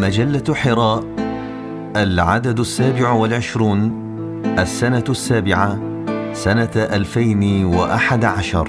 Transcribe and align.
مجلة 0.00 0.54
حراء 0.54 1.04
العدد 1.96 2.60
السابع 2.60 3.10
والعشرون 3.10 3.92
السنة 4.58 5.04
السابعة 5.08 5.78
سنة 6.32 6.70
ألفين 6.76 7.64
وأحد 7.64 8.24
عشر. 8.24 8.68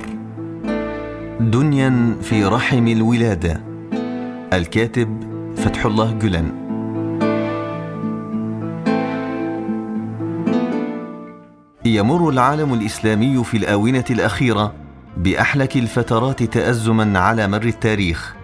دنيا 1.39 2.16
في 2.21 2.46
رحم 2.46 2.88
الولادة. 2.88 3.62
الكاتب 4.54 5.18
فتح 5.57 5.86
الله 5.86 6.12
جلن. 6.12 6.52
يمر 11.86 12.30
العالم 12.30 12.74
الإسلامي 12.74 13.44
في 13.44 13.58
الآونة 13.58 14.05
الأخيرة 14.10 14.74
بأحلك 15.18 15.78
الفترات 15.78 16.44
تأزما 16.44 17.20
على 17.20 17.48
مر 17.48 17.64
التاريخ. 17.64 18.36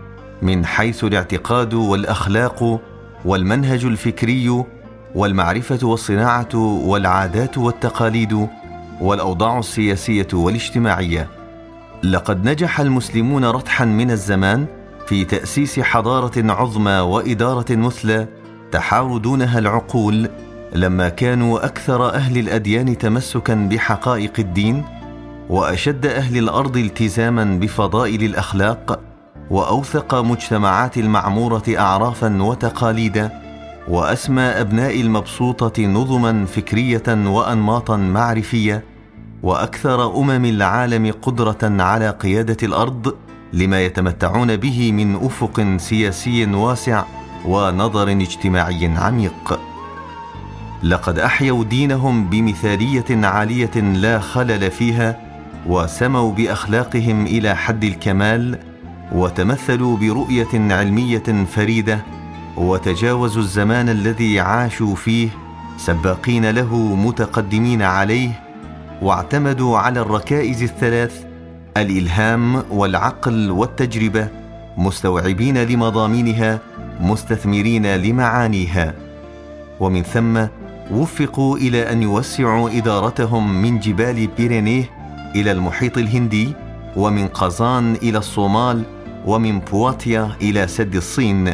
من 0.41 0.65
حيث 0.65 1.03
الاعتقاد 1.03 1.73
والأخلاق 1.73 2.81
والمنهج 3.25 3.85
الفكري 3.85 4.63
والمعرفة 5.15 5.87
والصناعة 5.87 6.55
والعادات 6.85 7.57
والتقاليد 7.57 8.47
والأوضاع 9.01 9.59
السياسية 9.59 10.27
والاجتماعية. 10.33 11.27
لقد 12.03 12.49
نجح 12.49 12.79
المسلمون 12.79 13.45
رتحا 13.45 13.85
من 13.85 14.11
الزمان 14.11 14.65
في 15.07 15.25
تأسيس 15.25 15.79
حضارة 15.79 16.51
عظمى 16.51 16.91
وإدارة 16.91 17.75
مثلى 17.75 18.27
تحار 18.71 19.17
دونها 19.17 19.59
العقول 19.59 20.29
لما 20.75 21.09
كانوا 21.09 21.65
أكثر 21.65 22.13
أهل 22.13 22.37
الأديان 22.37 22.97
تمسكا 22.97 23.55
بحقائق 23.55 24.33
الدين 24.39 24.83
وأشد 25.49 26.05
أهل 26.05 26.37
الأرض 26.37 26.77
التزاما 26.77 27.43
بفضائل 27.43 28.23
الأخلاق 28.23 28.99
وأوثق 29.49 30.15
مجتمعات 30.15 30.97
المعمورة 30.97 31.63
اعرافا 31.77 32.43
وتقاليدا 32.43 33.41
وأسمى 33.87 34.41
أبناء 34.41 35.01
المبسوطة 35.01 35.85
نظما 35.85 36.45
فكرية 36.45 37.03
وانماطا 37.07 37.97
معرفية 37.97 38.83
وأكثر 39.43 40.17
أمم 40.17 40.45
العالم 40.45 41.13
قدرة 41.21 41.83
على 41.83 42.09
قيادة 42.09 42.57
الأرض 42.63 43.15
لما 43.53 43.81
يتمتعون 43.81 44.55
به 44.55 44.91
من 44.91 45.15
أفق 45.15 45.77
سياسي 45.77 46.45
واسع 46.45 47.03
ونظر 47.45 48.09
اجتماعي 48.11 48.87
عميق. 48.97 49.59
لقد 50.83 51.19
أحيوا 51.19 51.63
دينهم 51.63 52.29
بمثالية 52.29 53.27
عالية 53.27 53.75
لا 53.75 54.19
خلل 54.19 54.71
فيها 54.71 55.19
وسموا 55.67 56.31
بأخلاقهم 56.31 57.25
إلى 57.25 57.55
حد 57.55 57.83
الكمال 57.83 58.59
وتمثلوا 59.11 59.97
برؤية 59.97 60.47
علمية 60.53 61.45
فريدة 61.45 61.99
وتجاوزوا 62.57 63.41
الزمان 63.41 63.89
الذي 63.89 64.39
عاشوا 64.39 64.95
فيه 64.95 65.29
سباقين 65.77 66.49
له 66.49 66.75
متقدمين 66.95 67.81
عليه 67.81 68.41
واعتمدوا 69.01 69.77
على 69.77 69.99
الركائز 69.99 70.63
الثلاث 70.63 71.23
الإلهام 71.77 72.63
والعقل 72.71 73.51
والتجربة 73.51 74.27
مستوعبين 74.77 75.57
لمضامينها 75.57 76.59
مستثمرين 76.99 77.95
لمعانيها. 77.95 78.93
ومن 79.79 80.03
ثم 80.03 80.45
وفقوا 80.91 81.57
إلى 81.57 81.91
أن 81.91 82.03
يوسعوا 82.03 82.69
إدارتهم 82.69 83.61
من 83.61 83.79
جبال 83.79 84.27
بيرينيه 84.27 84.89
إلى 85.35 85.51
المحيط 85.51 85.97
الهندي 85.97 86.53
ومن 86.95 87.27
قزان 87.27 87.95
إلى 87.95 88.17
الصومال 88.17 88.83
ومن 89.25 89.59
بواتيا 89.59 90.31
إلى 90.41 90.67
سد 90.67 90.95
الصين 90.95 91.53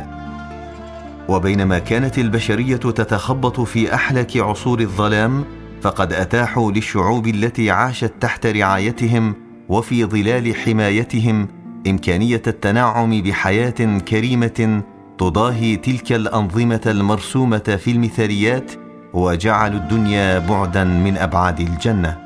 وبينما 1.30 1.80
كانت 1.80 2.18
البشرية 2.20 2.76
تتخبط 2.76 3.62
في 3.62 3.94
أحلك 3.94 4.38
عصور 4.38 4.80
الظلام 4.80 5.44
فقد 5.82 6.14
أتاحوا 6.14 6.72
للشعوب 6.72 7.28
التي 7.28 7.72
عاشت 7.72 8.14
تحت 8.22 8.46
رعايتهم 8.46 9.36
وفي 9.70 10.06
ظلال 10.06 10.56
حمايتهم 10.56 11.48
إمكانية 11.88 12.42
التنعم 12.48 13.22
بحياة 13.22 14.00
كريمة 14.08 14.82
تضاهي 15.18 15.76
تلك 15.76 16.12
الأنظمة 16.12 16.82
المرسومة 16.86 17.58
في 17.58 17.92
المثاليات 17.92 18.72
وجعلوا 19.14 19.80
الدنيا 19.80 20.40
بعدا 20.40 20.84
من 20.84 21.18
أبعاد 21.18 21.60
الجنة. 21.60 22.25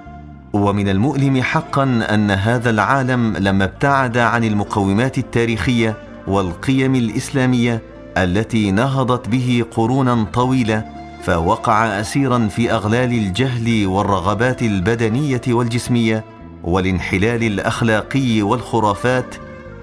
ومن 0.53 0.89
المؤلم 0.89 1.41
حقا 1.41 1.83
أن 1.83 2.31
هذا 2.31 2.69
العالم 2.69 3.37
لما 3.37 3.63
ابتعد 3.63 4.17
عن 4.17 4.43
المقومات 4.43 5.17
التاريخية 5.17 5.95
والقيم 6.27 6.95
الإسلامية 6.95 7.81
التي 8.17 8.71
نهضت 8.71 9.27
به 9.27 9.65
قرونا 9.71 10.25
طويلة 10.33 10.85
فوقع 11.23 11.85
اسيرا 11.85 12.47
في 12.47 12.71
أغلال 12.71 13.11
الجهل 13.13 13.87
والرغبات 13.87 14.61
البدنية 14.61 15.41
والجسمية 15.47 16.23
والانحلال 16.63 17.43
الأخلاقي 17.43 18.41
والخرافات 18.41 19.35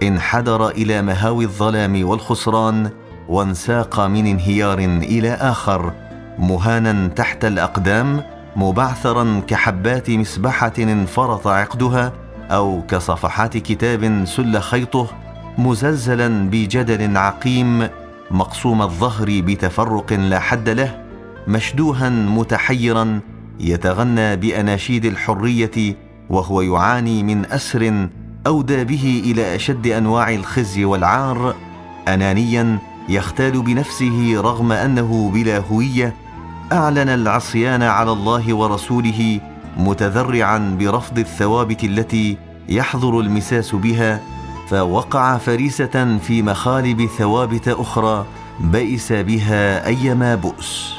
انحدر 0.02 0.68
إلى 0.68 1.02
مهاوي 1.02 1.44
الظلام 1.44 2.08
والخسران 2.08 2.90
وانساق 3.28 4.00
من 4.00 4.26
انهيار 4.26 4.78
إلى 4.78 5.30
آخر 5.30 5.92
مهانا 6.38 7.08
تحت 7.08 7.44
الأقدام 7.44 8.22
مبعثرا 8.56 9.42
كحبات 9.46 10.10
مسبحة 10.10 10.72
انفرط 10.78 11.46
عقدها 11.46 12.12
أو 12.50 12.82
كصفحات 12.88 13.56
كتاب 13.56 14.24
سل 14.24 14.60
خيطه 14.60 15.08
مزلزلا 15.58 16.50
بجدل 16.50 17.16
عقيم 17.16 17.88
مقسوم 18.30 18.82
الظهر 18.82 19.26
بتفرق 19.28 20.12
لا 20.12 20.40
حد 20.40 20.68
له 20.68 21.04
مشدوها 21.48 22.08
متحيرا 22.08 23.20
يتغنى 23.60 24.36
بأناشيد 24.36 25.04
الحرية 25.04 25.96
وهو 26.30 26.60
يعاني 26.60 27.22
من 27.22 27.46
أسر 27.46 28.08
أودى 28.46 28.84
به 28.84 29.22
إلى 29.24 29.54
أشد 29.54 29.86
أنواع 29.86 30.34
الخزي 30.34 30.84
والعار 30.84 31.54
انانيا 32.08 32.78
يختال 33.08 33.62
بنفسه 33.62 34.40
رغم 34.40 34.72
أنه 34.72 35.30
بلا 35.34 35.58
هوية 35.58 36.25
أعلن 36.72 37.08
العصيان 37.08 37.82
على 37.82 38.12
الله 38.12 38.54
ورسوله 38.54 39.40
متذرعا 39.76 40.76
برفض 40.78 41.18
الثوابت 41.18 41.84
التي 41.84 42.36
يحظر 42.68 43.20
المساس 43.20 43.74
بها 43.74 44.20
فوقع 44.68 45.38
فريسة 45.38 46.18
في 46.18 46.42
مخالب 46.42 47.06
ثوابت 47.18 47.68
أخرى 47.68 48.26
بئس 48.60 49.12
بها 49.12 49.86
أيما 49.86 50.34
بؤس. 50.34 50.94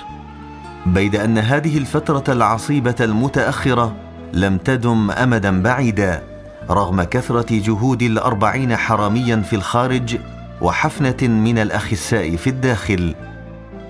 بيد 0.86 1.16
أن 1.16 1.38
هذه 1.38 1.78
الفترة 1.78 2.24
العصيبة 2.34 2.96
المتأخرة 3.00 3.96
لم 4.34 4.58
تدم 4.58 5.12
امدا 5.12 5.62
بعيدا 5.62 6.24
رغم 6.70 7.04
كثرة 7.04 7.60
جهود 7.60 8.02
الأربعين 8.02 8.76
حراميا 8.76 9.36
في 9.36 9.56
الخارج 9.56 10.18
وحفنة 10.62 11.28
من 11.28 11.60
الأخساء 11.60 12.36
في 12.36 12.50
الداخل. 12.50 13.16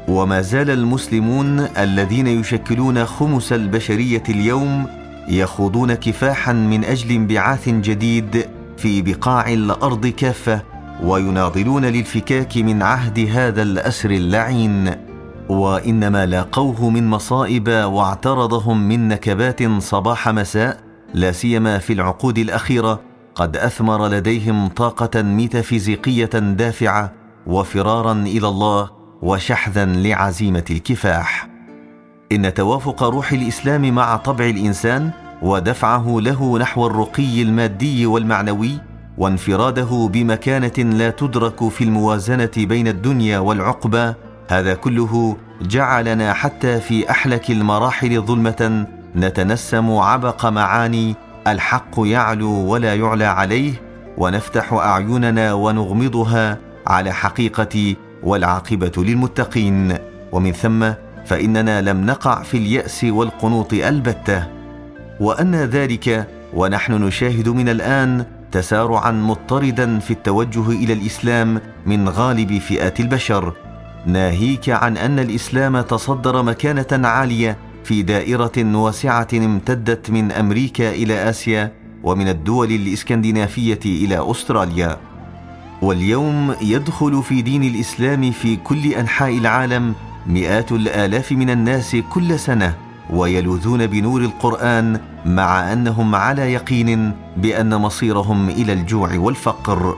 وما 0.08 0.42
زال 0.42 0.70
المسلمون 0.70 1.60
الذين 1.60 2.28
يشكلون 2.28 3.06
خمس 3.06 3.54
البشرية 3.54 4.24
اليوم 4.30 4.86
يخوضون 5.28 5.94
كفاحا 5.94 6.54
من 6.54 6.84
أجل 6.84 7.12
انبعاث 7.12 7.70
جديد 7.70 8.46
في 8.78 9.02
بقاع 9.02 9.54
الأرض 9.54 10.08
كافة 10.08 10.62
ويناضلون 11.04 11.86
للفكاك 11.86 12.58
من 12.58 12.82
عهد 12.84 13.20
هذا 13.20 13.62
الأسر 13.62 14.12
اللعين. 14.12 14.96
وإنما 15.50 16.26
لاقوه 16.26 16.90
من 16.90 17.08
مصائب 17.08 17.68
واعترضهم 17.68 18.88
من 18.88 19.08
نكبات 19.08 19.80
صباح 19.82 20.30
مساء 20.30 20.80
لا 21.14 21.32
سيما 21.32 21.78
في 21.78 21.94
العقود 21.94 22.38
الأخيرة 22.38 23.00
قد 23.36 23.58
أثمر 23.58 24.08
لديهم 24.08 24.68
طاقة 24.68 25.22
ميتافيزيقية 25.22 26.26
دافعة 26.40 27.14
وفرارا 27.48 28.12
إلى 28.12 28.48
الله 28.48 28.97
وشحذا 29.22 29.86
لعزيمة 29.86 30.66
الكفاح. 30.70 31.48
إن 32.32 32.54
توافق 32.54 33.04
روح 33.04 33.32
الإسلام 33.32 33.96
مع 33.96 34.18
طبع 34.18 34.46
الإنسان 34.46 35.12
ودفعه 35.42 36.18
له 36.22 36.58
نحو 36.60 36.88
الرقي 36.88 37.42
المادي 37.42 38.06
والمعنوي 38.06 38.72
وانفراده 39.18 40.10
بمكانة 40.14 40.94
لا 40.98 41.10
تدرك 41.10 41.70
في 41.70 41.84
الموازنة 41.84 42.52
بين 42.58 42.88
الدنيا 42.88 43.40
والعقبى 43.40 44.14
هذا 44.50 44.74
كله 44.74 45.38
جعلنا 45.62 46.34
حتى 46.34 46.80
في 46.80 47.12
أحلك 47.12 47.52
المراحل 47.52 48.22
ظلمة 48.22 48.88
نتنسم 49.16 49.92
عبق 49.92 50.46
معاني 50.46 51.16
الحق 51.48 51.96
يعلو 51.98 52.52
ولا 52.52 52.96
يعلى 52.96 53.26
عليه 53.26 53.74
ونفتح 54.18 54.74
أعيننا 54.74 55.54
ونغمضها 55.54 56.58
على 56.88 57.12
حقيقة 57.12 57.96
والعاقبة 58.24 58.92
للمتقين. 58.98 59.98
ومن 60.32 60.52
ثم 60.52 60.92
فإننا 61.26 61.82
لم 61.82 62.06
نقع 62.06 62.44
في 62.44 62.58
اليأس 62.58 63.04
والقنوط 63.04 63.74
البتة. 63.74 64.48
وأن 65.20 65.56
ذلك 65.56 66.28
ونحن 66.54 66.94
نشاهد 66.94 67.50
من 67.50 67.70
الآن 67.70 68.26
تسارعا 68.52 69.12
مضطردا 69.12 70.00
في 70.00 70.12
التوجه 70.12 70.70
إلى 70.70 70.94
الإسلام 70.94 71.62
من 71.86 72.10
غالب 72.10 72.58
فئات 72.58 73.00
البشر. 73.00 73.54
ناهيك 74.06 74.70
عن 74.70 74.98
أن 74.98 75.20
الإسلام 75.20 75.82
تصدر 75.82 76.44
مكانة 76.44 77.08
عالية 77.08 77.58
في 77.84 78.02
دائرة 78.02 78.78
واسعة 78.78 79.28
امتدت 79.34 80.12
من 80.12 80.32
أمريكا 80.32 80.90
إلى 80.90 81.30
آسيا 81.30 81.72
ومن 82.04 82.28
الدول 82.28 82.72
الإسكندنافية 82.72 83.80
إلى 83.86 84.32
أستراليا. 84.32 84.98
واليوم 85.82 86.56
يدخل 86.62 87.24
في 87.24 87.42
دين 87.42 87.64
الإسلام 87.64 88.32
في 88.32 88.56
كل 88.56 88.94
أنحاء 88.94 89.38
العالم 89.38 89.94
مئات 90.28 90.72
الآلاف 90.72 91.32
من 91.32 91.50
الناس 91.50 91.96
كل 92.10 92.40
سنة 92.40 92.74
ويلوذون 93.10 93.88
بنور 93.88 94.22
القرآن 94.22 95.00
مع 95.26 95.74
أنهم 95.74 96.16
على 96.16 96.54
يقين 96.54 97.12
بأن 97.38 97.76
مصيرهم 97.76 98.50
إلى 98.50 98.74
الجوع 98.74 99.18
والفقر. 99.18 99.98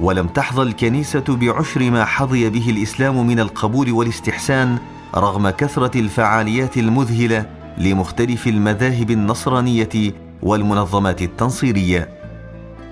ولم 0.00 0.26
تحظى 0.26 0.62
الكنيسة 0.62 1.24
بعشر 1.28 1.90
ما 1.90 2.04
حظي 2.04 2.50
به 2.50 2.70
الإسلام 2.70 3.26
من 3.26 3.40
القبول 3.40 3.92
والاستحسان 3.92 4.78
رغم 5.14 5.50
كثرة 5.50 6.00
الفعاليات 6.00 6.76
المذهلة 6.76 7.46
لمختلف 7.78 8.46
المذاهب 8.46 9.10
النصرانية 9.10 10.12
والمنظمات 10.42 11.22
التنصيرية. 11.22 12.08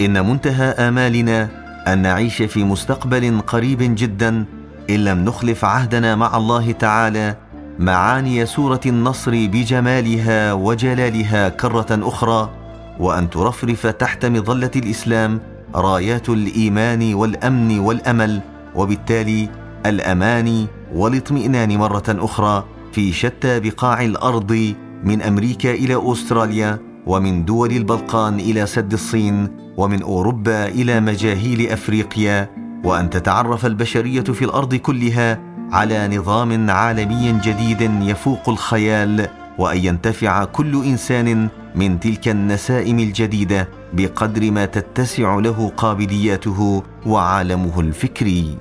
إن 0.01 0.27
منتهى 0.31 0.65
آمالنا 0.65 1.68
أن 1.87 2.03
نعيش 2.03 2.43
في 2.43 2.65
مستقبل 2.65 3.41
قريب 3.41 3.79
جدا 3.81 4.45
إن 4.91 5.05
لم 5.05 5.25
نخلف 5.25 5.65
عهدنا 5.65 6.17
مع 6.17 6.37
الله 6.37 6.73
تعالى 6.73 7.37
معاني 7.79 8.47
سورة 8.47 8.81
النصر 8.87 9.31
بجمالها 9.31 10.53
وجلالها 10.53 11.49
كرة 11.49 11.87
أخرى 11.91 12.51
وأن 12.99 13.31
ترفرف 13.31 13.87
تحت 13.87 14.27
مظلة 14.27 14.71
الإسلام 14.77 15.41
رايات 15.75 16.29
الإيمان 16.29 17.15
والأمن 17.15 17.79
والأمل 17.79 18.41
وبالتالي 18.75 19.49
الأمان 19.87 20.67
والاطمئنان 20.95 21.77
مرة 21.79 22.05
أخرى 22.09 22.65
في 22.93 23.13
شتى 23.13 23.61
بقاع 23.61 24.05
الأرض 24.05 24.75
من 25.05 25.23
أمريكا 25.23 25.71
إلى 25.71 26.13
أستراليا. 26.13 26.88
ومن 27.09 27.45
دول 27.45 27.71
البلقان 27.73 28.41
إلى 28.41 28.67
سد 28.67 28.93
الصين 28.93 29.49
ومن 29.77 30.03
أوروبا 30.03 30.69
إلى 30.69 31.01
مجاهيل 31.01 31.71
أفريقيا 31.71 32.51
وأن 32.85 33.11
تتعرف 33.11 33.67
البشرية 33.67 34.21
في 34.21 34.45
الأرض 34.45 34.75
كلها 34.75 35.41
على 35.73 36.17
نظام 36.17 36.71
عالمي 36.71 37.41
جديد 37.45 37.81
يفوق 38.03 38.49
الخيال 38.49 39.29
وأن 39.59 39.79
ينتفع 39.79 40.45
كل 40.45 40.85
إنسان 40.85 41.49
من 41.75 42.01
تلك 42.01 42.29
النسائم 42.29 42.99
الجديدة 42.99 43.69
بقدر 43.93 44.51
ما 44.51 44.65
تتسع 44.65 45.35
له 45.35 45.73
قابلياته 45.77 46.83
وعالمه 47.07 47.81
الفكري. 47.81 48.59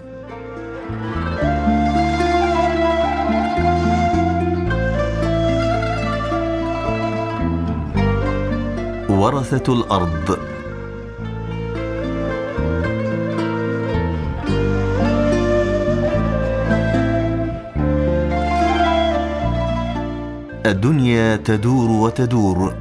ورثة 9.17 9.73
الأرض. 9.73 10.37
الدنيا 20.65 21.35
تدور 21.35 21.89
وتدور 21.89 22.73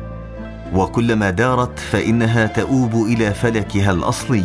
وكلما 0.75 1.31
دارت 1.31 1.79
فإنها 1.79 2.47
تؤوب 2.47 2.95
إلى 2.95 3.35
فلكها 3.35 3.91
الأصلي. 3.91 4.45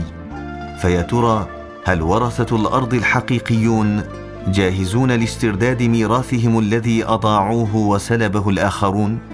فيا 0.81 1.01
ترى 1.01 1.47
هل 1.85 2.01
ورثة 2.01 2.55
الأرض 2.55 2.93
الحقيقيون 2.93 4.03
جاهزون 4.47 5.11
لاسترداد 5.11 5.83
ميراثهم 5.83 6.59
الذي 6.59 7.03
أضاعوه 7.05 7.75
وسلبه 7.75 8.49
الآخرون؟ 8.49 9.30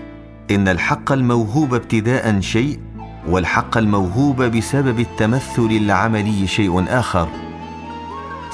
إن 0.52 0.68
الحق 0.68 1.12
الموهوب 1.12 1.74
ابتداء 1.74 2.40
شيء 2.40 2.80
والحق 3.28 3.78
الموهوب 3.78 4.42
بسبب 4.42 5.00
التمثل 5.00 5.70
العملي 5.72 6.48
شيء 6.48 6.86
آخر. 6.90 7.28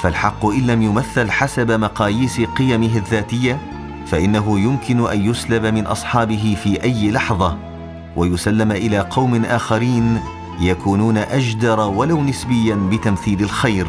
فالحق 0.00 0.46
إن 0.46 0.66
لم 0.66 0.82
يمثل 0.82 1.30
حسب 1.30 1.70
مقاييس 1.70 2.40
قيمه 2.40 2.96
الذاتية 2.96 3.58
فإنه 4.06 4.60
يمكن 4.60 5.06
أن 5.10 5.30
يسلب 5.30 5.66
من 5.66 5.86
أصحابه 5.86 6.56
في 6.62 6.82
أي 6.82 7.10
لحظة 7.10 7.58
ويسلم 8.16 8.72
إلى 8.72 8.98
قوم 8.98 9.44
آخرين 9.44 10.20
يكونون 10.60 11.16
أجدر 11.16 11.80
ولو 11.80 12.22
نسبيا 12.22 12.74
بتمثيل 12.74 13.42
الخير. 13.42 13.86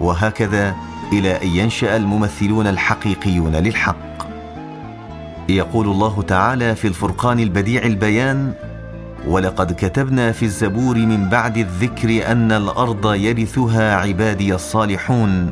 وهكذا 0.00 0.74
إلى 1.12 1.42
أن 1.42 1.48
ينشأ 1.48 1.96
الممثلون 1.96 2.66
الحقيقيون 2.66 3.56
للحق. 3.56 4.25
يقول 5.48 5.86
الله 5.86 6.22
تعالى 6.22 6.74
في 6.74 6.88
الفرقان 6.88 7.40
البديع 7.40 7.82
البيان 7.82 8.52
ولقد 9.26 9.72
كتبنا 9.72 10.32
في 10.32 10.44
الزبور 10.44 10.96
من 10.96 11.28
بعد 11.28 11.56
الذكر 11.56 12.32
أن 12.32 12.52
الأرض 12.52 13.14
يرثها 13.14 13.96
عبادي 13.96 14.54
الصالحون 14.54 15.50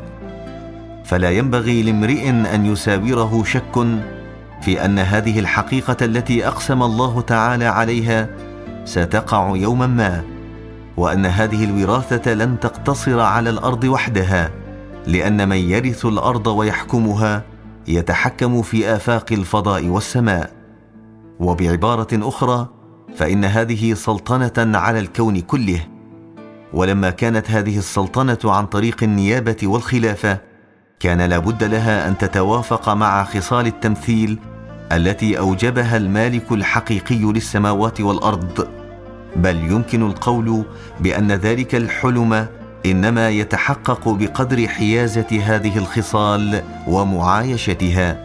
فلا 1.05 1.31
ينبغي 1.31 1.83
لامرئ 1.83 2.31
أن 2.31 2.67
يساوره 2.67 3.45
شك 3.47 3.87
في 4.63 4.85
أن 4.85 4.99
هذه 4.99 5.39
الحقيقة 5.39 5.97
التي 6.03 6.47
أقسم 6.47 6.83
الله 6.83 7.21
تعالى 7.21 7.65
عليها 7.65 8.29
ستقع 8.85 9.57
يوما 9.57 9.87
ما 9.87 10.23
وأن 10.97 11.27
هذه 11.27 11.65
الوراثة 11.65 12.35
لن 12.35 12.61
تقتصر 12.61 13.21
على 13.21 13.51
الأرض 13.51 13.85
وحدها 13.85 14.51
لأن 15.07 15.49
من 15.49 15.57
يرث 15.57 16.07
الأرض 16.07 16.47
ويحكمها 16.47 17.43
يتحكم 17.89 18.63
في 18.63 18.95
آفاق 18.95 19.33
الفضاء 19.33 19.87
والسماء. 19.87 20.53
وبعبارة 21.41 22.09
أخرى 22.13 22.69
فإن 23.17 23.45
هذه 23.45 23.95
سلطنة 23.95 24.79
على 24.79 24.99
الكون 24.99 25.41
كله. 25.41 25.81
ولما 26.73 27.11
كانت 27.11 27.51
هذه 27.51 27.79
السلطنة 27.79 28.39
عن 28.45 28.67
طريق 28.67 29.03
النيابة 29.03 29.57
والخلافة 29.63 30.39
كان 31.01 31.21
لابد 31.21 31.65
لها 31.65 32.09
أن 32.09 32.19
تتوافق 32.19 32.89
مع 32.89 33.25
خصال 33.25 33.67
التمثيل 33.67 34.39
التي 34.93 35.39
أوجبها 35.39 35.97
المالك 35.97 36.53
الحقيقي 36.53 37.33
للسماوات 37.33 38.01
والأرض. 38.01 38.69
بل 39.37 39.57
يمكن 39.57 40.03
القول 40.03 40.65
بأن 41.01 41.33
ذلك 41.33 41.75
الحلم 41.75 42.47
إنما 42.87 43.29
يتحقق 43.29 44.09
بقدر 44.09 44.69
حيازة 44.69 45.41
هذه 45.45 45.79
الخصال 45.79 46.63
ومعايشتها. 46.87 48.17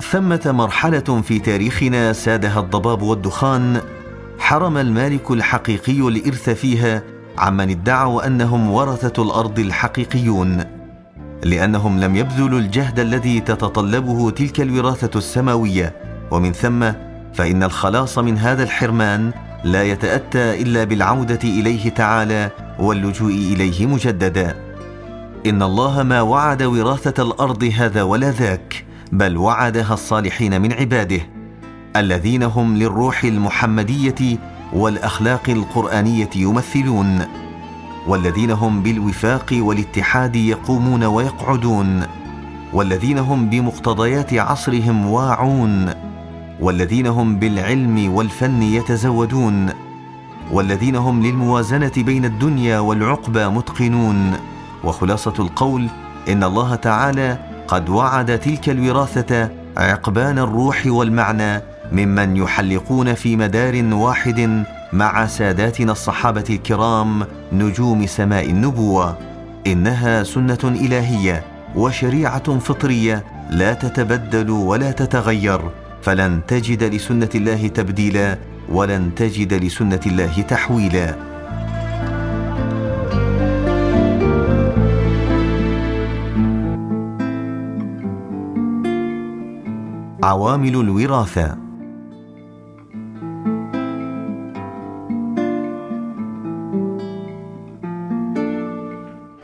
ثمة 0.00 0.40
مرحلة 0.46 1.22
في 1.22 1.38
تاريخنا 1.38 2.12
سادها 2.12 2.60
الضباب 2.60 3.02
والدخان 3.02 3.80
حرم 4.38 4.76
المالك 4.78 5.30
الحقيقي 5.30 6.08
الإرث 6.08 6.50
فيها 6.50 7.02
عمن 7.38 7.70
ادعوا 7.70 8.26
أنهم 8.26 8.70
ورثة 8.70 9.22
الأرض 9.22 9.58
الحقيقيون 9.58 10.64
لأنهم 11.44 12.00
لم 12.00 12.16
يبذلوا 12.16 12.58
الجهد 12.58 13.00
الذي 13.00 13.40
تتطلبه 13.40 14.30
تلك 14.30 14.60
الوراثة 14.60 15.18
السماوية. 15.18 15.92
ومن 16.30 16.52
ثم 16.52 16.92
فإن 17.34 17.62
الخلاص 17.62 18.18
من 18.18 18.38
هذا 18.38 18.62
الحرمان 18.62 19.32
لا 19.64 19.82
يتأتى 19.82 20.62
إلا 20.62 20.84
بالعودة 20.84 21.38
إليه 21.44 21.90
تعالى 21.90 22.50
واللجوء 22.82 23.32
إليه 23.32 23.86
مجددا. 23.86 24.56
إن 25.46 25.62
الله 25.62 26.02
ما 26.02 26.20
وعد 26.20 26.62
وراثة 26.62 27.22
الأرض 27.22 27.64
هذا 27.74 28.02
ولا 28.02 28.30
ذاك 28.30 28.84
بل 29.12 29.36
وعدها 29.36 29.94
الصالحين 29.94 30.62
من 30.62 30.72
عباده 30.72 31.20
الذين 31.96 32.42
هم 32.42 32.76
للروح 32.76 33.24
المحمدية 33.24 34.38
والأخلاق 34.72 35.50
القرآنية 35.50 36.30
يمثلون 36.36 37.26
والذين 38.06 38.50
هم 38.50 38.82
بالوفاق 38.82 39.46
والاتحاد 39.52 40.36
يقومون 40.36 41.04
ويقعدون 41.04 42.02
والذين 42.72 43.18
هم 43.18 43.50
بمقتضيات 43.50 44.34
عصرهم 44.34 45.06
واعون 45.06 45.94
والذين 46.60 47.06
هم 47.06 47.38
بالعلم 47.38 48.12
والفن 48.12 48.62
يتزودون. 48.62 49.91
والذين 50.50 50.96
هم 50.96 51.22
للموازنة 51.22 51.92
بين 51.96 52.24
الدنيا 52.24 52.78
والعقبى 52.78 53.46
متقنون. 53.46 54.32
وخلاصة 54.84 55.34
القول 55.38 55.88
إن 56.28 56.44
الله 56.44 56.74
تعالى 56.74 57.38
قد 57.68 57.88
وعد 57.88 58.38
تلك 58.38 58.68
الوراثة 58.68 59.50
عقبان 59.76 60.38
الروح 60.38 60.82
والمعنى 60.86 61.62
ممن 61.92 62.36
يحلقون 62.36 63.14
في 63.14 63.36
مدار 63.36 63.84
واحد 63.94 64.64
مع 64.92 65.26
ساداتنا 65.26 65.92
الصحابة 65.92 66.44
الكرام 66.50 67.26
نجوم 67.52 68.06
سماء 68.06 68.50
النبوة. 68.50 69.18
إنها 69.66 70.22
سنة 70.22 70.58
إلهية 70.64 71.42
وشريعة 71.76 72.58
فطرية 72.58 73.24
لا 73.50 73.74
تتبدل 73.74 74.50
ولا 74.50 74.92
تتغير 74.92 75.60
فلن 76.02 76.40
تجد 76.48 76.82
لسنة 76.82 77.28
الله 77.34 77.68
تبديلا 77.68 78.38
ولن 78.72 79.14
تجد 79.14 79.54
لسنة 79.54 80.00
الله 80.06 80.42
تحويلا. 80.42 81.16
عوامل 90.22 90.74
الوراثة. 90.76 91.58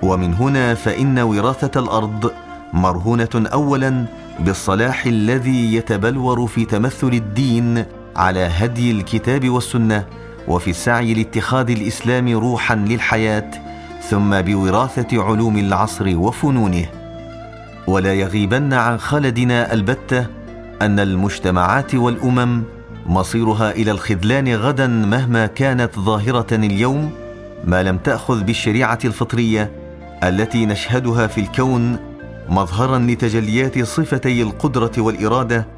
ومن 0.03 0.35
هنا 0.35 0.75
فإن 0.75 1.19
وراثة 1.19 1.81
الأرض 1.81 2.33
مرهونة 2.73 3.29
اولا 3.35 4.05
بالصلاح 4.41 5.07
الذي 5.07 5.75
يتبلور 5.75 6.47
في 6.47 6.65
تمثل 6.65 7.13
الدين 7.13 7.85
على 8.19 8.41
هدي 8.41 8.91
الكتاب 8.91 9.49
والسنة 9.49 10.05
وفي 10.49 10.71
السعي 10.71 11.15
لاتخاذ 11.15 11.71
الإسلام 11.71 12.29
روحا 12.29 12.75
للحياة 12.75 13.51
ثم 14.03 14.41
بوراثة 14.41 15.23
علوم 15.23 15.59
العصر 15.59 16.17
وفنونه. 16.17 16.87
ولا 17.87 18.15
يغيبن 18.15 18.73
عن 18.73 18.99
خلدنا 18.99 19.73
البتة 19.73 20.27
أن 20.83 21.01
المجتمعات 21.01 21.95
والأمم 21.95 22.63
مصيرها 23.07 23.71
إلى 23.71 23.91
الخذلان 23.91 24.55
غدا 24.55 24.87
مهما 24.87 25.47
كانت 25.47 25.99
ظاهرة 25.99 26.55
اليوم 26.55 27.11
ما 27.65 27.83
لم 27.83 27.99
تأخذ 27.99 28.43
بالشريعة 28.43 28.99
الفطرية 29.05 29.71
التي 30.25 30.67
نشهدها 30.67 31.27
في 31.27 31.41
الكون 31.41 31.97
مظهرا 32.49 32.99
لتجليات 32.99 33.83
صفتي 33.83 34.43
القدرة 34.43 34.93
والإرادة 34.99 35.78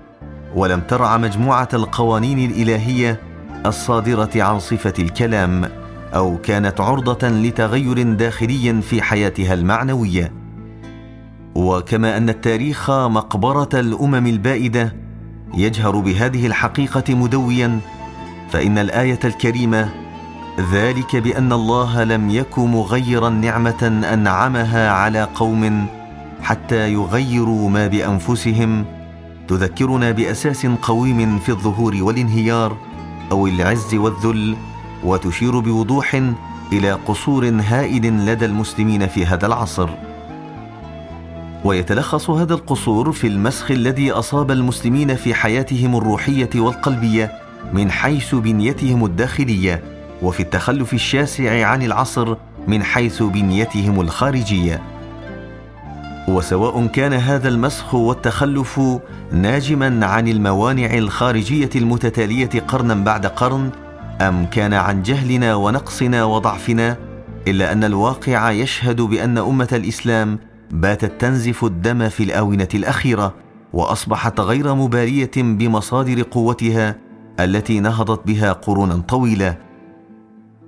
ولم 0.54 0.80
ترع 0.80 1.16
مجموعة 1.16 1.68
القوانين 1.74 2.50
الإلهية 2.50 3.20
الصادرة 3.66 4.30
عن 4.36 4.58
صفة 4.58 4.94
الكلام 4.98 5.68
أو 6.14 6.38
كانت 6.38 6.80
عرضة 6.80 7.28
لتغير 7.28 8.12
داخلي 8.12 8.82
في 8.82 9.02
حياتها 9.02 9.54
المعنوية. 9.54 10.32
وكما 11.54 12.16
أن 12.16 12.28
التاريخ 12.28 12.90
مقبرة 12.90 13.68
الأمم 13.74 14.26
البائدة 14.26 14.96
يجهر 15.54 15.96
بهذه 16.00 16.46
الحقيقة 16.46 17.14
مدويا 17.14 17.80
فإن 18.50 18.78
الآية 18.78 19.18
الكريمة 19.24 19.88
ذلك 20.72 21.16
بأن 21.16 21.52
الله 21.52 22.04
لم 22.04 22.30
يك 22.30 22.58
مغيرا 22.58 23.28
نعمة 23.28 24.02
أنعمها 24.12 24.90
على 24.90 25.22
قوم 25.22 25.86
حتى 26.42 26.92
يغيروا 26.92 27.70
ما 27.70 27.86
بأنفسهم 27.86 28.84
تذكرنا 29.50 30.10
بأساس 30.10 30.66
قويم 30.66 31.38
في 31.38 31.48
الظهور 31.48 31.96
والانهيار 32.00 32.76
أو 33.32 33.46
العز 33.46 33.94
والذل 33.94 34.56
وتشير 35.04 35.58
بوضوح 35.58 36.22
إلى 36.72 36.92
قصور 36.92 37.48
هائل 37.48 38.26
لدى 38.26 38.44
المسلمين 38.44 39.06
في 39.06 39.26
هذا 39.26 39.46
العصر. 39.46 39.88
ويتلخص 41.64 42.30
هذا 42.30 42.54
القصور 42.54 43.12
في 43.12 43.26
المسخ 43.26 43.70
الذي 43.70 44.10
أصاب 44.12 44.50
المسلمين 44.50 45.16
في 45.16 45.34
حياتهم 45.34 45.96
الروحية 45.96 46.50
والقلبية 46.54 47.32
من 47.72 47.90
حيث 47.90 48.34
بنيتهم 48.34 49.04
الداخلية 49.04 49.82
وفي 50.22 50.40
التخلف 50.40 50.94
الشاسع 50.94 51.66
عن 51.66 51.82
العصر 51.82 52.36
من 52.68 52.82
حيث 52.82 53.22
بنيتهم 53.22 54.00
الخارجية. 54.00 54.99
وسواء 56.30 56.86
كان 56.86 57.12
هذا 57.12 57.48
المسخ 57.48 57.94
والتخلف 57.94 58.80
ناجما 59.32 60.06
عن 60.06 60.28
الموانع 60.28 60.94
الخارجية 60.94 61.70
المتتالية 61.76 62.60
قرنا 62.68 62.94
بعد 62.94 63.26
قرن 63.26 63.70
أم 64.20 64.46
كان 64.46 64.74
عن 64.74 65.02
جهلنا 65.02 65.54
ونقصنا 65.54 66.24
وضعفنا 66.24 66.96
إلا 67.48 67.72
أن 67.72 67.84
الواقع 67.84 68.50
يشهد 68.50 69.00
بأن 69.00 69.38
أمة 69.38 69.68
الإسلام 69.72 70.38
باتت 70.70 71.20
تنزف 71.20 71.64
الدم 71.64 72.08
في 72.08 72.22
الآونة 72.22 72.68
الأخيرة 72.74 73.34
وأصبحت 73.72 74.40
غير 74.40 74.74
مباليه 74.74 75.30
بمصادر 75.36 76.22
قوتها 76.22 76.96
التي 77.40 77.80
نهضت 77.80 78.26
بها 78.26 78.52
قرونا 78.52 79.02
طويلة. 79.08 79.56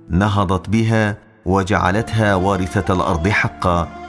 نهضت 0.09 0.69
بها 0.69 1.17
وجعلتها 1.45 2.35
وارثة 2.35 2.93
الأرض 2.93 3.27
حقا. 3.27 4.02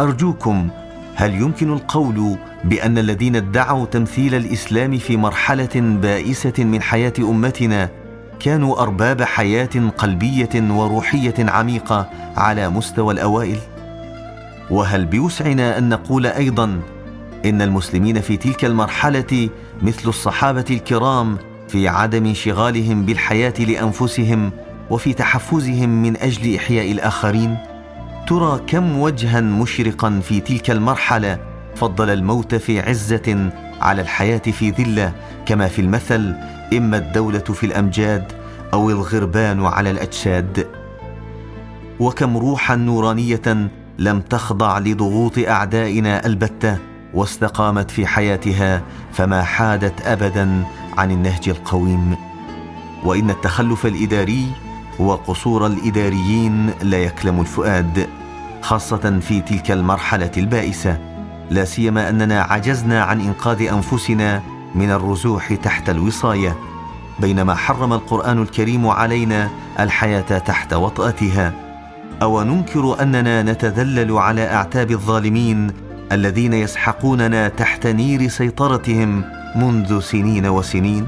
أرجوكم 0.00 0.68
هل 1.14 1.34
يمكن 1.34 1.72
القول 1.72 2.36
بأن 2.64 2.98
الذين 2.98 3.36
ادعوا 3.36 3.86
تمثيل 3.86 4.34
الإسلام 4.34 4.98
في 4.98 5.16
مرحلة 5.16 5.70
بائسة 5.74 6.52
من 6.58 6.82
حياة 6.82 7.12
أمتنا 7.18 7.90
كانوا 8.40 8.82
أرباب 8.82 9.22
حياة 9.22 9.90
قلبية 9.98 10.48
وروحية 10.54 11.34
عميقة 11.38 12.10
على 12.36 12.68
مستوى 12.68 13.14
الأوائل؟ 13.14 13.58
وهل 14.70 15.06
بوسعنا 15.06 15.78
أن 15.78 15.88
نقول 15.88 16.26
أيضا 16.26 16.80
إن 17.44 17.62
المسلمين 17.62 18.20
في 18.20 18.36
تلك 18.36 18.64
المرحلة 18.64 19.48
مثل 19.82 20.08
الصحابة 20.08 20.64
الكرام 20.70 21.38
في 21.68 21.88
عدم 21.88 22.26
انشغالهم 22.26 23.04
بالحياة 23.04 23.54
لأنفسهم 23.58 24.50
وفي 24.90 25.12
تحفزهم 25.12 26.02
من 26.02 26.16
أجل 26.16 26.54
إحياء 26.54 26.92
الآخرين؟ 26.92 27.56
ترى 28.28 28.60
كم 28.66 28.98
وجها 28.98 29.40
مشرقا 29.40 30.20
في 30.20 30.40
تلك 30.40 30.70
المرحلة 30.70 31.38
فضل 31.76 32.10
الموت 32.10 32.54
في 32.54 32.80
عزة 32.80 33.50
على 33.80 34.02
الحياة 34.02 34.38
في 34.38 34.70
ذلة 34.70 35.12
كما 35.46 35.68
في 35.68 35.80
المثل 35.80 36.34
إما 36.72 36.96
الدولة 36.96 37.38
في 37.38 37.66
الأمجاد 37.66 38.32
أو 38.72 38.90
الغربان 38.90 39.64
على 39.64 39.90
الأجساد. 39.90 40.66
وكم 42.00 42.36
روحا 42.36 42.76
نورانية 42.76 43.70
لم 43.98 44.20
تخضع 44.20 44.78
لضغوط 44.78 45.38
أعدائنا 45.38 46.26
البتة 46.26 46.78
واستقامت 47.14 47.90
في 47.90 48.06
حياتها 48.06 48.82
فما 49.12 49.42
حادت 49.42 50.06
ابدا 50.06 50.64
عن 50.98 51.10
النهج 51.10 51.48
القويم. 51.48 52.16
وإن 53.04 53.30
التخلف 53.30 53.86
الإداري 53.86 54.46
وقصور 54.98 55.66
الإداريين 55.66 56.70
لا 56.82 56.98
يكلم 56.98 57.40
الفؤاد. 57.40 58.17
خاصة 58.62 59.18
في 59.20 59.40
تلك 59.40 59.70
المرحلة 59.70 60.30
البائسة 60.36 60.98
لا 61.50 61.64
سيما 61.64 62.08
أننا 62.08 62.42
عجزنا 62.42 63.02
عن 63.02 63.20
إنقاذ 63.20 63.62
أنفسنا 63.62 64.42
من 64.74 64.90
الرزوح 64.90 65.54
تحت 65.54 65.90
الوصاية 65.90 66.56
بينما 67.20 67.54
حرم 67.54 67.92
القرآن 67.92 68.42
الكريم 68.42 68.86
علينا 68.86 69.48
الحياة 69.80 70.38
تحت 70.38 70.74
وطأتها. 70.74 71.52
أو 72.22 72.42
ننكر 72.42 73.02
أننا 73.02 73.42
نتذلل 73.42 74.12
على 74.12 74.52
أعتاب 74.52 74.90
الظالمين 74.90 75.70
الذين 76.12 76.54
يسحقوننا 76.54 77.48
تحت 77.48 77.86
نير 77.86 78.28
سيطرتهم 78.28 79.24
منذ 79.56 80.00
سنين 80.00 80.46
وسنين؟ 80.46 81.06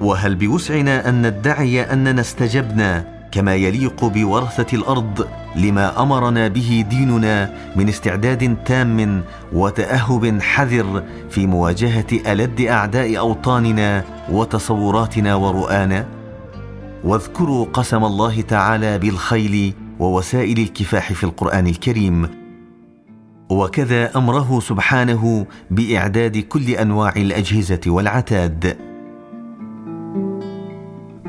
وهل 0.00 0.34
بوسعنا 0.34 1.08
أن 1.08 1.26
ندعي 1.26 1.82
أننا 1.82 2.20
استجبنا 2.20 3.04
كما 3.32 3.54
يليق 3.54 4.04
بورثة 4.04 4.76
الأرض 4.76 5.28
لما 5.56 6.02
أمرنا 6.02 6.48
به 6.48 6.84
ديننا 6.90 7.52
من 7.76 7.88
استعداد 7.88 8.56
تام 8.64 9.22
وتأهب 9.52 10.40
حذر 10.42 11.02
في 11.30 11.46
مواجهة 11.46 12.06
ألد 12.32 12.60
أعداء 12.60 13.18
أوطاننا 13.18 14.04
وتصوراتنا 14.30 15.34
ورؤانا. 15.34 16.06
واذكروا 17.04 17.66
قسم 17.72 18.04
الله 18.04 18.40
تعالى 18.40 18.98
بالخيل 18.98 19.74
ووسائل 19.98 20.58
الكفاح 20.58 21.12
في 21.12 21.24
القرآن 21.24 21.66
الكريم. 21.66 22.28
وكذا 23.50 24.16
أمره 24.16 24.60
سبحانه 24.60 25.46
بإعداد 25.70 26.36
كل 26.38 26.70
أنواع 26.70 27.12
الأجهزة 27.16 27.80
والعتاد. 27.86 28.76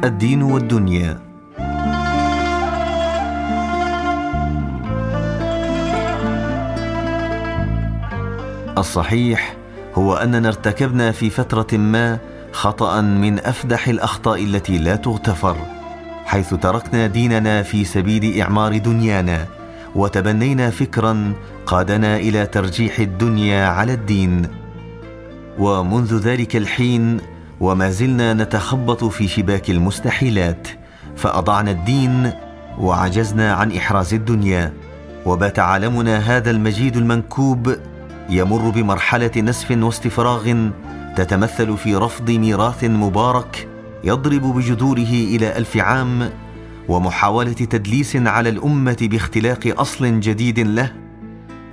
الدين 0.03 0.41
والدنيا. 0.43 1.26
الصحيح 8.79 9.55
هو 9.95 10.15
أننا 10.15 10.47
ارتكبنا 10.47 11.11
في 11.11 11.29
فترة 11.29 11.77
ما 11.77 12.19
خطأ 12.51 13.01
من 13.01 13.39
أفدح 13.39 13.87
الأخطاء 13.87 14.43
التي 14.43 14.77
لا 14.77 14.95
تغتفر 14.95 15.57
حيث 16.25 16.53
تركنا 16.53 17.07
ديننا 17.07 17.63
في 17.63 17.85
سبيل 17.85 18.41
إعمار 18.41 18.77
دنيانا 18.77 19.45
وتبنينا 19.95 20.69
فكرا 20.69 21.33
قادنا 21.65 22.17
إلى 22.17 22.45
ترجيح 22.45 22.99
الدنيا 22.99 23.67
على 23.67 23.93
الدين. 23.93 24.47
ومنذ 25.59 26.17
ذلك 26.17 26.55
الحين 26.55 27.17
وما 27.59 27.89
زلنا 27.89 28.33
نتخبط 28.33 29.03
في 29.03 29.27
شباك 29.27 29.69
المستحيلات 29.69 30.67
فأضعنا 31.15 31.71
الدين 31.71 32.31
وعجزنا 32.79 33.53
عن 33.53 33.71
إحراز 33.71 34.13
الدنيا. 34.13 34.73
وبات 35.25 35.59
عالمنا 35.59 36.17
هذا 36.17 36.51
المجيد 36.51 36.97
المنكوب 36.97 37.75
يمر 38.29 38.69
بمرحلة 38.69 39.31
نسف 39.37 39.71
واستفراغ 39.71 40.69
تتمثل 41.15 41.77
في 41.77 41.95
رفض 41.95 42.31
ميراث 42.31 42.83
مبارك 42.83 43.67
يضرب 44.03 44.41
بجذوره 44.41 45.11
إلى 45.11 45.57
ألف 45.57 45.77
عام 45.77 46.29
ومحاولة 46.87 47.51
تدليس 47.51 48.15
على 48.15 48.49
الأمة 48.49 48.97
باختلاق 49.01 49.73
أصل 49.79 50.19
جديد 50.19 50.59
له 50.59 50.93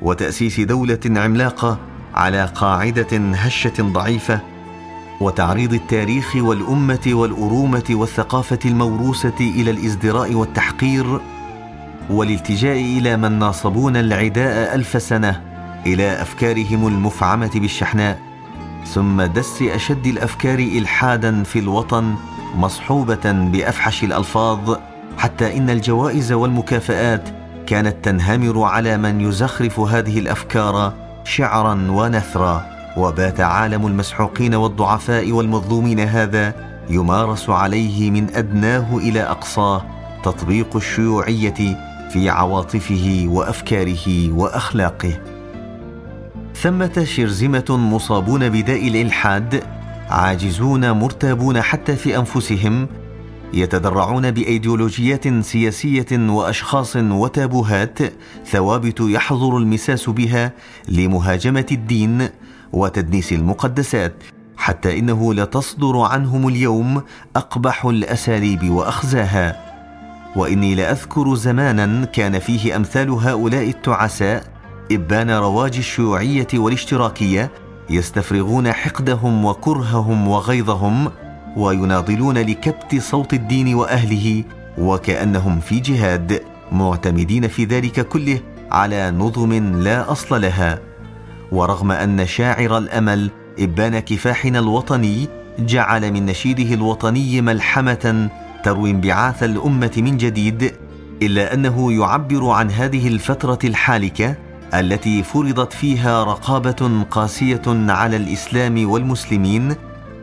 وتأسيس 0.02 0.60
دولة 0.60 1.00
عملاقة 1.06 1.78
على 2.14 2.44
قاعدة 2.54 3.18
هشة 3.18 3.74
ضعيفة 3.80 4.40
وتعريض 5.20 5.72
التاريخ 5.72 6.36
والأمة 6.36 7.00
والأرومة 7.06 7.84
والثقافة 7.90 8.58
الموروثة 8.64 9.40
إلى 9.40 9.70
الإزدراء 9.70 10.34
والتحقير 10.34 11.20
والالتجاء 12.10 12.76
إلى 12.76 13.16
من 13.16 13.38
ناصبون 13.38 13.96
العداء 13.96 14.74
ألف 14.74 15.02
سنة 15.02 15.53
إلى 15.86 16.22
أفكارهم 16.22 16.86
المفعمة 16.86 17.50
بالشحناء 17.54 18.18
ثم 18.86 19.22
دس 19.22 19.62
أشد 19.62 20.06
الأفكار 20.06 20.58
الحادا 20.58 21.42
في 21.42 21.58
الوطن 21.58 22.14
مصحوبة 22.56 23.32
بأفحش 23.32 24.04
الألفاظ 24.04 24.76
حتى 25.18 25.56
إن 25.56 25.70
الجوائز 25.70 26.32
والمكافآت 26.32 27.28
كانت 27.66 28.04
تنهمر 28.04 28.62
على 28.62 28.96
من 28.96 29.20
يزخرف 29.20 29.80
هذه 29.80 30.18
الأفكار 30.18 30.92
شعرا 31.24 31.86
ونثرا. 31.90 32.74
وبات 32.96 33.40
عالم 33.40 33.86
المسحوقين 33.86 34.54
والضعفاء 34.54 35.32
والمظلومين 35.32 36.00
هذا 36.00 36.54
يمارس 36.90 37.50
عليه 37.50 38.10
من 38.10 38.34
أدناه 38.34 38.96
إلى 38.96 39.22
أقصاه 39.22 39.84
تطبيق 40.24 40.76
الشيوعية 40.76 41.78
في 42.10 42.28
عواطفه 42.28 43.24
وأفكاره 43.28 44.32
وأخلاقه. 44.32 45.33
ثمة 46.54 47.04
شرذمة 47.04 47.64
مصابون 47.70 48.48
بداء 48.48 48.88
الإلحاد 48.88 49.62
عاجزون 50.10 50.90
مرتابون 50.90 51.62
حتى 51.62 51.96
في 51.96 52.18
أنفسهم 52.18 52.88
يتدرعون 53.54 54.30
بأيديولوجيات 54.30 55.28
سياسية 55.44 56.06
وأشخاص 56.12 56.96
وتابوهات 56.96 57.98
ثوابت 58.46 59.00
يحظر 59.00 59.56
المساس 59.56 60.10
بها 60.10 60.52
لمهاجمة 60.88 61.66
الدين 61.72 62.28
وتدنيس 62.72 63.32
المقدسات 63.32 64.14
حتى 64.56 64.98
إنه 64.98 65.34
لتصدر 65.34 65.98
عنهم 65.98 66.48
اليوم 66.48 67.02
أقبح 67.36 67.84
الأساليب 67.84 68.70
وأخزاها. 68.70 69.74
وإني 70.36 70.74
لأذكر 70.74 71.34
زمانا 71.34 72.04
كان 72.04 72.38
فيه 72.38 72.76
أمثال 72.76 73.10
هؤلاء 73.10 73.68
التعساء 73.68 74.53
إبان 74.94 75.30
رواج 75.30 75.76
الشيوعية 75.76 76.46
والاشتراكية 76.54 77.50
يستفرغون 77.90 78.72
حقدهم 78.72 79.44
وكرههم 79.44 80.28
وغيظهم 80.28 81.10
ويناضلون 81.56 82.38
لكبت 82.38 83.00
صوت 83.00 83.34
الدين 83.34 83.74
وأهله 83.74 84.44
وكأنهم 84.78 85.60
في 85.60 85.80
جهاد 85.80 86.42
معتمدين 86.72 87.48
في 87.48 87.64
ذلك 87.64 88.08
كله 88.08 88.40
على 88.70 89.10
نظم 89.10 89.52
لا 89.82 90.12
أصل 90.12 90.40
لها. 90.42 90.80
ورغم 91.52 91.90
أن 91.92 92.26
شاعر 92.26 92.78
الأمل 92.78 93.30
إبان 93.58 93.98
كفاحنا 93.98 94.58
الوطني 94.58 95.28
جعل 95.58 96.12
من 96.12 96.26
نشيده 96.26 96.74
الوطني 96.74 97.40
ملحمة 97.40 98.28
تروي 98.64 98.90
انبعاث 98.90 99.42
الأمة 99.42 99.92
من 99.96 100.16
جديد 100.16 100.72
إلا 101.22 101.54
أنه 101.54 101.92
يعبر 101.92 102.50
عن 102.50 102.70
هذه 102.70 103.08
الفترة 103.08 103.58
الحالكة 103.64 104.36
التي 104.74 105.22
فرضت 105.22 105.72
فيها 105.72 106.24
رقابة 106.24 107.04
قاسية 107.10 107.62
على 107.66 108.16
الإسلام 108.16 108.90
والمسلمين 108.90 109.74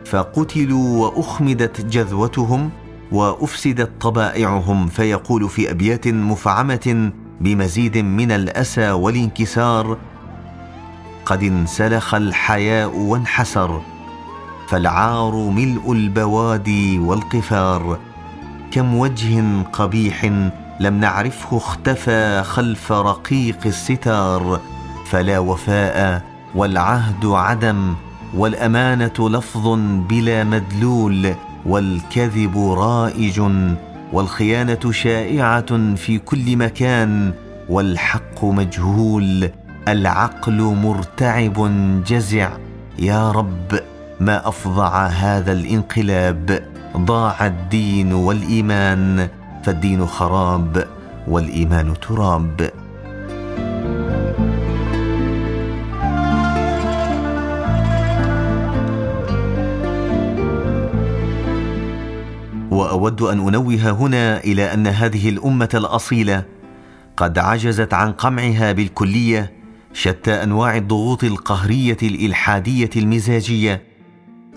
فقتلوا 0.04 1.06
وأخمدت 1.06 1.80
جذوتهم 1.80 2.70
وأفسدت 3.12 3.90
طبائعهم 4.00 4.86
فيقول 4.86 5.48
في 5.48 5.70
أبيات 5.70 6.08
مفعمة 6.08 7.12
بمزيد 7.40 7.98
من 7.98 8.32
الأسى 8.32 8.90
والانكسار 8.90 9.98
قد 11.26 11.42
انسلخ 11.42 12.14
الحياء 12.14 12.96
وانحسر 12.96 13.80
فالعار 14.68 15.34
ملء 15.34 15.92
البوادي 15.92 16.98
والقفار 16.98 17.98
كم 18.70 18.94
وجه 18.94 19.62
قبيح 19.62 20.30
لم 20.80 21.00
نعرفه 21.00 21.56
اختفى 21.56 22.42
خلف 22.44 22.92
رقيق 22.92 23.58
الستار 23.66 24.60
فلا 25.06 25.38
وفاء 25.38 26.22
والعهد 26.54 27.26
عدم 27.26 27.94
والأمانة 28.34 29.28
لفظ 29.30 29.68
بلا 30.08 30.44
مدلول 30.44 31.34
والكذب 31.66 32.58
رائج 32.58 33.42
والخيانة 34.12 34.92
شائعة 34.92 35.94
في 35.94 36.18
كل 36.18 36.56
مكان 36.56 37.32
والحق 37.68 38.44
مجهول 38.44 39.50
العقل 39.88 40.62
مرتعب 40.62 41.70
جزع. 42.04 42.50
يا 42.98 43.30
رب 43.30 43.80
ما 44.20 44.48
أفظع 44.48 45.06
هذا 45.06 45.52
الانقلاب 45.52 46.62
ضاع 46.96 47.46
الدين 47.46 48.12
والإيمان. 48.12 49.28
فالدين 49.62 50.06
خراب 50.06 50.86
والإيمان 51.28 51.94
تراب. 52.00 52.70
وأود 62.70 63.22
أن 63.22 63.48
أنوه 63.48 63.90
هنا 63.90 64.38
إلى 64.44 64.74
أن 64.74 64.86
هذه 64.86 65.28
الأمة 65.28 65.68
الأصيلة 65.74 66.44
قد 67.16 67.38
عجزت 67.38 67.94
عن 67.94 68.12
قمعها 68.12 68.72
بالكلية 68.72 69.52
شتى 69.92 70.42
أنواع 70.42 70.76
الضغوط 70.76 71.24
القهرية 71.24 71.96
الإلحادية 72.02 72.90
المزاجية 72.96 73.82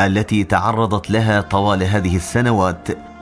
التي 0.01 0.43
تعرضت 0.43 1.11
لها 1.11 1.41
طوال 1.41 1.83
هذه 1.83 2.15
السنوات. 2.15 3.14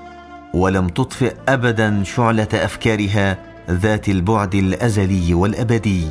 ولم 0.53 0.87
تطفئ 0.87 1.35
ابدا 1.47 2.03
شعلة 2.03 2.47
أفكارها 2.53 3.37
ذات 3.69 4.09
البعد 4.09 4.55
الأزلي 4.55 5.33
والأبدي. 5.33 6.07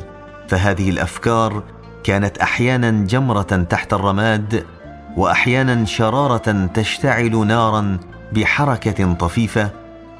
فهذه 0.47 0.89
الأفكار 0.89 1.63
كانت 2.03 2.37
أحيانا 2.37 2.91
جمرة 2.91 3.67
تحت 3.69 3.93
الرماد 3.93 4.65
واحيانا 5.17 5.85
شرارة 5.85 6.69
تشتعل 6.73 7.47
نارا 7.47 7.97
بحركة 8.33 9.13
طفيفة 9.13 9.69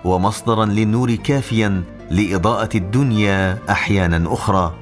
ومصدرا 0.05 0.65
للنور 0.65 1.15
كافيا 1.15 1.83
لإضاءة 2.11 2.69
الدنيا 2.77 3.57
أحيانا 3.69 4.33
أخرى. 4.33 4.73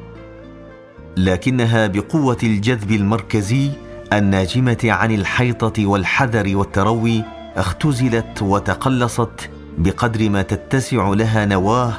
لكنها 1.17 1.88
بقوة 1.88 2.38
الجذب 2.43 2.91
المركزي 2.91 3.69
الناجمة 4.13 4.77
عن 4.84 5.12
الحيطة 5.12 5.86
والحذر 5.86 6.58
والتروي 6.58 7.23
اختزلت 7.56 8.42
وتقلصت 8.42 9.50
بقدر 9.78 10.30
ما 10.30 10.42
تتسع 10.42 11.10
لها 11.10 11.46
نواه 11.46 11.94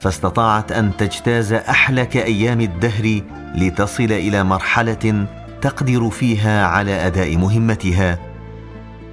فاستطاعت 0.00 0.72
أن 0.72 0.96
تجتاز 0.96 1.52
أحلك 1.52 2.16
أيام 2.16 2.60
الدهر 2.60 3.20
لتصل 3.54 4.04
إلى 4.04 4.44
مرحلة 4.44 5.26
تقدر 5.60 6.10
فيها 6.10 6.66
على 6.66 7.06
أداء 7.06 7.36
مهمتها 7.36 8.18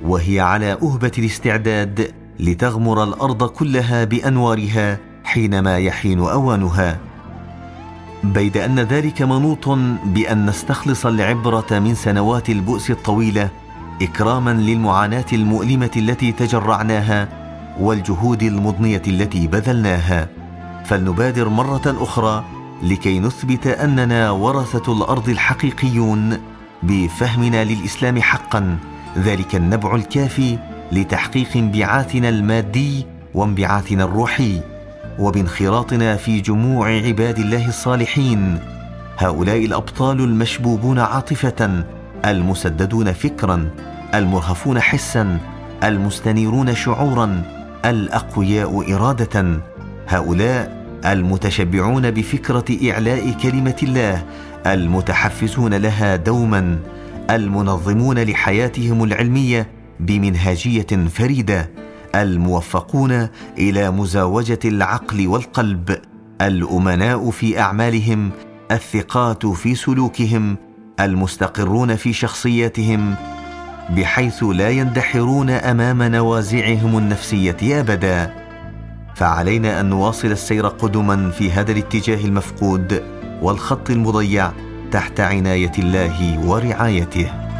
وهي 0.03 0.39
على 0.39 0.71
أهبة 0.71 1.11
الاستعداد 1.17 2.13
لتغمر 2.39 3.03
الأرض 3.03 3.43
كلها 3.43 4.03
بأنوارها 4.03 4.97
حينما 5.23 5.77
يحين 5.77 6.19
أوانها. 6.19 6.99
بيد 8.23 8.57
أن 8.57 8.79
ذلك 8.79 9.21
منوط 9.21 9.67
بأن 10.05 10.45
نستخلص 10.45 11.05
العبرة 11.05 11.79
من 11.79 11.95
سنوات 11.95 12.49
البؤس 12.49 12.91
الطويلة 12.91 13.49
إكراما 14.01 14.53
للمعاناة 14.53 15.25
المؤلمة 15.33 15.91
التي 15.97 16.31
تجرعناها 16.31 17.27
والجهود 17.79 18.43
المضنية 18.43 19.01
التي 19.07 19.47
بذلناها. 19.47 20.27
فلنبادر 20.85 21.49
مرة 21.49 21.81
أخرى 21.85 22.43
لكي 22.83 23.19
نثبت 23.19 23.67
أننا 23.67 24.31
ورثه 24.31 24.93
الأرض 24.93 25.29
الحقيقيون 25.29 26.37
بفهمنا 26.83 27.63
للإسلام 27.63 28.21
حقا. 28.21 28.77
ذلك 29.17 29.55
النبع 29.55 29.95
الكافي 29.95 30.57
لتحقيق 30.91 31.47
انبعاثنا 31.55 32.29
المادي 32.29 33.05
وانبعاثنا 33.33 34.03
الروحي. 34.03 34.61
وبانخراطنا 35.19 36.15
في 36.15 36.41
جموع 36.41 36.89
عباد 36.89 37.39
الله 37.39 37.67
الصالحين 37.67 38.59
هؤلاء 39.17 39.65
الأبطال 39.65 40.19
المشبوبون 40.19 40.99
عاطفة 40.99 41.83
المسددون 42.25 43.13
فكرا. 43.13 43.69
المرهفون 44.15 44.79
حسا 44.79 45.39
المستنيرون 45.83 46.75
شعورا 46.75 47.43
الأقوياء 47.85 48.95
إرادة. 48.95 49.61
هؤلاء 50.07 50.85
المتشبعون 51.05 52.11
بفكرة 52.11 52.91
إعلاء 52.91 53.31
كلمة 53.43 53.75
الله 53.83 54.23
المتحفزون 54.65 55.73
لها 55.73 56.15
دوما 56.15 56.79
المنظمون 57.29 58.19
لحياتهم 58.19 59.03
العلمية 59.03 59.67
بمنهاجية 59.99 61.07
فريدة 61.09 61.69
الموفقون 62.15 63.27
إلى 63.57 63.91
مزاوجة 63.91 64.59
العقل 64.65 65.27
والقلب 65.27 65.97
الأمناء 66.41 67.29
في 67.29 67.59
أعمالهم 67.59 68.29
الثقات 68.71 69.45
في 69.45 69.75
سلوكهم 69.75 70.57
المستقرون 70.99 71.95
في 71.95 72.13
شخصياتهم 72.13 73.15
بحيث 73.89 74.43
لا 74.43 74.69
يندحرون 74.69 75.49
أمام 75.49 76.03
نوازعهم 76.03 76.97
النفسية 76.97 77.79
أبدا. 77.79 78.33
فعلينا 79.15 79.79
أن 79.79 79.85
نواصل 79.85 80.27
السير 80.27 80.67
قدما 80.67 81.31
في 81.31 81.51
هذا 81.51 81.71
الاتجاه 81.71 82.25
المفقود 82.25 83.03
والخط 83.41 83.89
المضيع 83.89 84.51
تحت 84.91 85.19
عناية 85.19 85.71
الله 85.79 86.39
ورعايته. 86.45 87.50